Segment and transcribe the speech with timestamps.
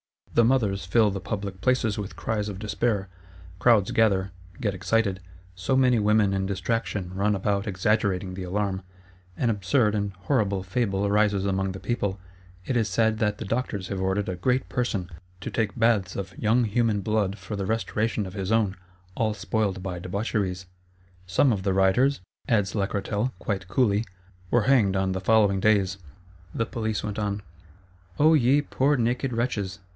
[0.33, 3.07] The mothers fill the public places with cries of despair;
[3.59, 5.19] crowds gather, get excited:
[5.53, 8.81] so many women in destraction run about exaggerating the alarm:
[9.37, 12.17] an absurd and horrid fable arises among the people;
[12.65, 15.07] it is said that the doctors have ordered a Great Person
[15.41, 18.77] to take baths of young human blood for the restoration of his own,
[19.15, 20.65] all spoiled by debaucheries.
[21.27, 24.05] Some of the rioters," adds Lacretelle, quite coolly,
[24.49, 25.97] "were hanged on the following days:"
[26.55, 27.43] the Police went on.
[28.17, 29.79] O ye poor naked wretches!